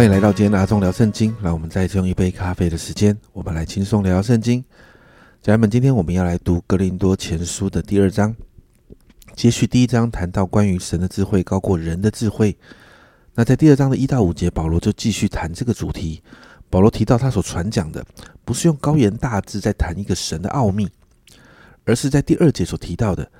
[0.00, 1.36] 欢迎来到今天的阿忠聊圣经。
[1.42, 4.64] 让我们再次用一杯咖啡的时间，我们来轻松聊聊圣经。
[5.42, 8.34] 家人们，今天我们要来读格林多前书的第二章，
[9.36, 12.56] 接续第一章谈到关于神的智慧高过人的智慧。
[13.34, 16.22] 那在第二章的一到五节，保罗就继续谈这个主题。
[16.70, 18.02] 保罗提到他所传讲的，
[18.42, 20.88] 不是用高言大志在谈一个神的奥秘，
[21.84, 23.30] 而是在第二节所提到的，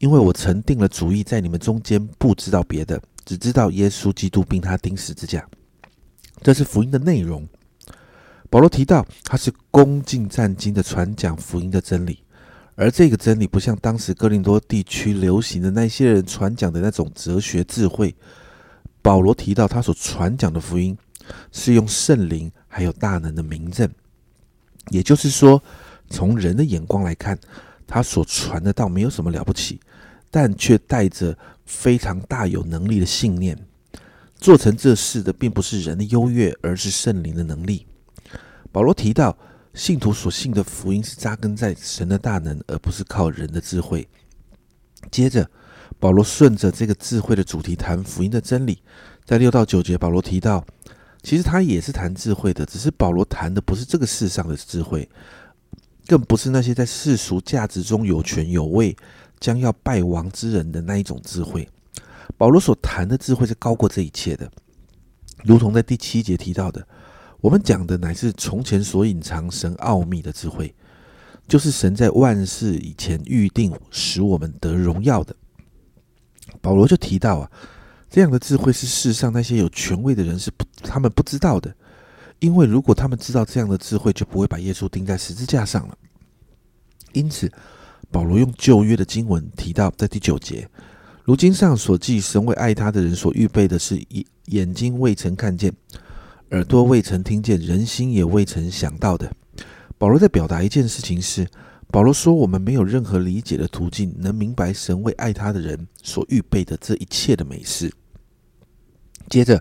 [0.00, 5.46] 因为我曾定了主意，在你们中间不知道别的，只知道耶稣基督并他钉十字架。
[6.44, 7.48] 这是福音的内容。
[8.50, 12.22] 保罗提到，他是恭敬战经的传讲福音的真理，
[12.76, 18.14] 而这个真理不像当时哥林多地区流行的那些人传讲的那种哲学智慧。
[19.00, 20.96] 保罗提到，他所传讲的福音
[21.50, 23.90] 是用圣灵还有大能的名证，
[24.90, 25.62] 也就是说，
[26.10, 27.38] 从人的眼光来看，
[27.86, 29.80] 他所传的道没有什么了不起，
[30.30, 33.58] 但却带着非常大有能力的信念。
[34.44, 37.86] 做成这事的，并不是人的优越，而是圣灵的能力。
[38.70, 39.34] 保罗提到，
[39.72, 44.06] 信徒所信的福音是扎根在神的大能，而不是靠人的智慧。
[45.10, 45.50] 接着，
[45.98, 48.82] 保罗顺着这个智慧的主题谈福音的真理。
[49.24, 50.62] 在六到九节，保罗提到，
[51.22, 55.08] 其实他也是谈智慧的，只是保罗谈的不是这个世上的智慧，
[56.06, 58.94] 更不是那些在世俗价值中有权有位、
[59.40, 61.66] 将要败亡之人的那一种智慧。
[62.36, 64.50] 保罗所谈的智慧是高过这一切的，
[65.44, 66.86] 如同在第七节提到的，
[67.40, 70.74] 我们讲的乃是从前所隐藏神奥秘的智慧，
[71.46, 75.34] 就是神在万事以前预定使我们得荣耀的。
[76.60, 77.50] 保罗就提到啊，
[78.08, 81.74] 这样的智慧是世上那些有权威的人是不他们不知道的，
[82.38, 85.96] 因为如果他们知道这样的智慧，就不会把耶稣钉在十字架上了。
[87.12, 87.52] 因此，
[88.10, 90.68] 保罗用旧约的经文提到，在第九节。
[91.24, 95.72] 如今上所记，神为爱他的人所预备的是眼眼睛未曾看见，
[96.50, 99.32] 耳朵未曾听见，人心也未曾想到的。
[99.96, 101.48] 保罗在表达一件事情是：
[101.88, 107.90] 保罗说，我们没有任何理解的途径能明白神为爱他的人所预备的这一切的美事。
[109.30, 109.58] 接着，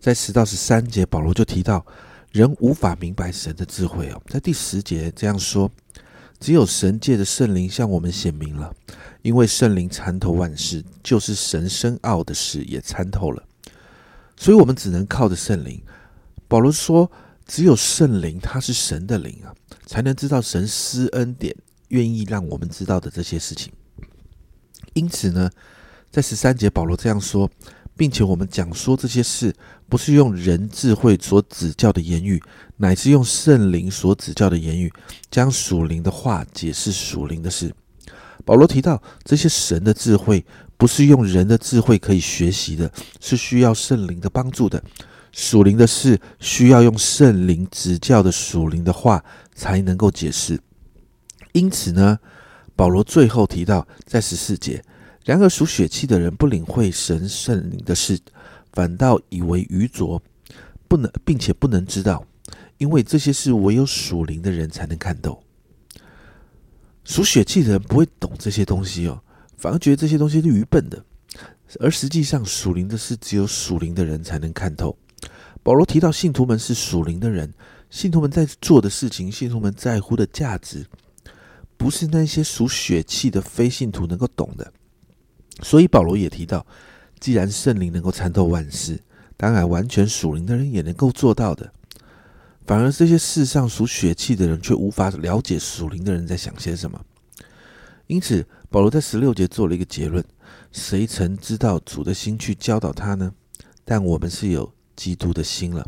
[0.00, 1.86] 在十到十三节，保罗就提到
[2.32, 4.20] 人无法明白神的智慧哦。
[4.26, 5.70] 在第十节这样说。
[6.40, 8.74] 只有神界的圣灵向我们显明了，
[9.22, 13.42] 因为圣灵参透万事，就是神深奥的事也参透了，
[14.36, 15.82] 所以我们只能靠着圣灵。
[16.46, 17.10] 保罗说，
[17.46, 19.52] 只有圣灵，他是神的灵啊，
[19.86, 21.54] 才能知道神施恩典，
[21.88, 23.72] 愿意让我们知道的这些事情。
[24.94, 25.50] 因此呢，
[26.10, 27.50] 在十三节，保罗这样说。
[27.98, 29.52] 并且我们讲说这些事，
[29.88, 32.40] 不是用人智慧所指教的言语，
[32.76, 34.90] 乃是用圣灵所指教的言语，
[35.32, 37.74] 将属灵的话解释属灵的事。
[38.44, 44.80] 保罗提到，这些神的智慧不是用人的智慧可以学习的，是需要圣灵的帮助的。
[45.32, 49.22] 属灵的事需要用圣灵指教的属灵的话
[49.54, 50.60] 才能够解释。
[51.52, 52.20] 因此呢，
[52.76, 54.84] 保罗最后提到，在十四节。
[55.28, 58.18] 然而属血气的人不领会神圣灵的事，
[58.72, 60.22] 反倒以为愚拙，
[60.88, 62.24] 不能，并且不能知道，
[62.78, 65.38] 因为这些事唯有属灵的人才能看透。
[67.04, 69.22] 属血气的人不会懂这些东西哦，
[69.58, 71.04] 反而觉得这些东西是愚笨的。
[71.78, 74.96] 而实际上，属灵的事只有属灵的人才能看透。
[75.62, 77.52] 保罗提到信徒们是属灵的人，
[77.90, 80.86] 信徒们在做的事情，信徒们在乎的价值，
[81.76, 84.72] 不是那些属血气的非信徒能够懂的。
[85.62, 86.64] 所以保罗也提到，
[87.20, 89.00] 既然圣灵能够参透万事，
[89.36, 91.72] 当然完全属灵的人也能够做到的。
[92.66, 97.00] 反而这些世上属血气的人却无法了解属灵的人在想些什么。
[98.06, 100.24] 因此，保罗在十六节做了一个结论：
[100.70, 103.32] 谁曾知道主的心去教导他呢？
[103.84, 105.86] 但我们是有基督的心了。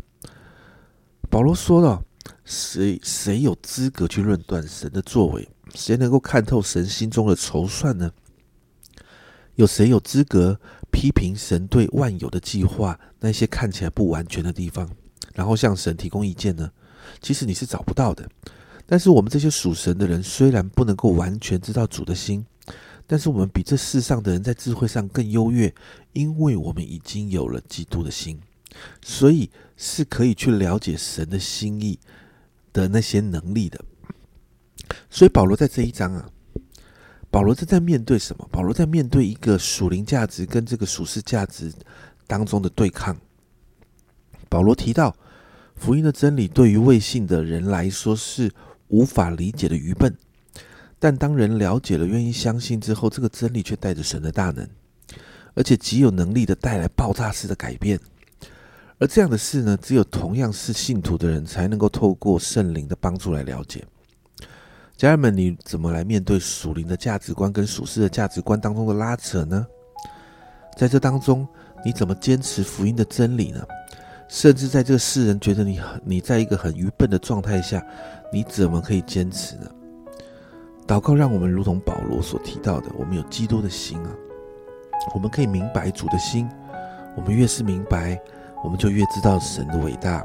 [1.29, 2.03] 保罗说了：
[2.43, 5.47] 谁谁有资格去论断神的作为？
[5.73, 8.11] 谁能够看透神心中的筹算呢？
[9.61, 10.59] 有谁有资格
[10.89, 14.89] 批评神对万有的计划那些看起来不完全的地方，
[15.35, 16.71] 然后向神提供意见呢？
[17.21, 18.27] 其实你是找不到的。
[18.87, 22.43] 但是我们这些属神的人，虽然不能够完全知道主的心，
[23.05, 25.71] 但是我们比这世上的人在智慧上更优越，
[26.13, 28.39] 因为我们已经有了基督的心，
[29.03, 29.47] 所以
[29.77, 31.99] 是可以去了解神的心意
[32.73, 33.79] 的那些能力的。
[35.11, 36.27] 所以保罗在这一章啊。
[37.31, 38.47] 保罗正在面对什么？
[38.51, 41.71] 保罗在面对一个属灵价值跟这个属世价值
[42.27, 43.15] 当中的对抗。
[44.49, 45.15] 保罗提到，
[45.75, 48.51] 福音的真理对于未信的人来说是
[48.89, 50.13] 无法理解的愚笨，
[50.99, 54.69] 但当人了解了、愿意相信之后，这个真理却带着神的大能，
[55.53, 57.97] 而且极有能力的带来爆炸式的改变。
[58.99, 63.83] 而这样的事呢，只有同样是信徒的人才能够透过圣灵的帮助来了解。
[65.01, 69.65] 家人们，你怎么来面对属灵的价值观跟属世的价值观当中的拉扯呢？
[70.77, 71.47] 在这当中，
[71.83, 73.65] 你怎么坚持福音的真理呢？
[74.27, 77.83] 甚至在这个世人觉得你很你在一个很愚笨的状态下，
[78.31, 79.71] 你怎么可以坚持呢？
[80.85, 84.13] 祷告让我们如同保罗所提到的，我们有基督的心啊，
[85.15, 86.47] 我们可以明白主的心。
[87.15, 88.21] 我们越是明白，
[88.63, 90.21] 我们就越知道神的伟大；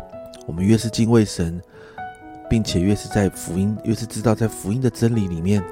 [0.46, 1.58] 我们越是敬畏神，
[2.48, 5.62] 并且越是在福音，越是知道在福音的真理里面，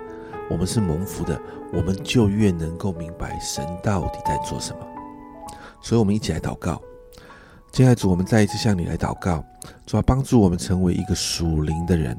[0.50, 1.40] 我们是蒙福的，
[1.72, 4.78] 我们就越能够明白神到底在做什么。
[5.82, 6.80] 所以，我们一起来祷告。
[7.72, 9.44] 亲爱的主，我们再一次向你来祷告，
[9.84, 12.18] 主啊，帮助我们成为一个属灵的人。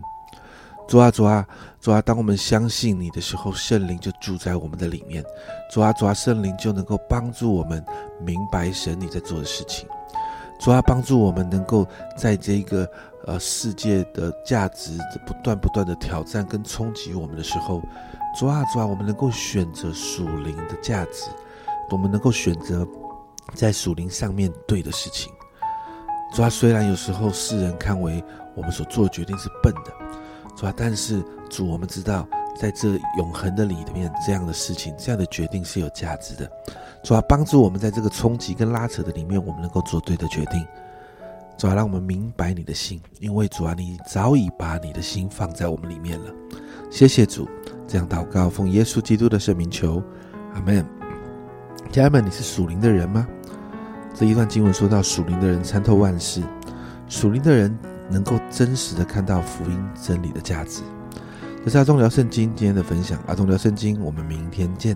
[0.88, 1.48] 主啊，主啊，
[1.81, 2.00] 主啊！
[2.01, 5.24] 当我们相信你的时候，圣灵就住在我们的里面。
[5.72, 7.84] 主啊，主啊，圣灵就能够帮助我们
[8.22, 9.90] 明白神你在做的事情。
[10.60, 12.88] 主啊，帮助我们能够在这个
[13.25, 17.81] 呃世界的价值不断不断的挑战跟冲击我们的时候，
[18.38, 21.30] 主啊，主啊，我们能够选择属灵的价值，
[21.89, 22.88] 我们能够选择
[23.54, 25.31] 在属灵上面对的事情。
[26.33, 28.24] 主啊，虽然有时候世人看为
[28.56, 29.92] 我们所做的决定是笨的。
[30.56, 32.27] 主啊，但是主，我们知道，
[32.57, 36.50] 在这永恒的里面，这样的事情，这样的决定是有价值的。
[37.04, 40.66] 主啊，帮助我们在这个冲击跟拉扯的里面，我们能够做对的决定。
[41.57, 46.34] 主啊，让我们明白你的心，因为主啊，你早已把你的心放在我们里面了。
[46.90, 47.48] 谢谢主，
[47.88, 50.04] 这样祷告，奉耶稣基督的圣名求，
[50.54, 50.86] 阿门。
[51.92, 53.28] 家人们，你是属灵的人吗？
[54.13, 56.42] 这一段经文说到，属灵的人参透万事，
[57.07, 57.78] 属灵的人。
[58.08, 60.84] 能够真实的看到福音真理的价值。
[61.63, 64.96] 这是阿忠聊圣经今天的分享，阿忠聊圣经，我们明天见。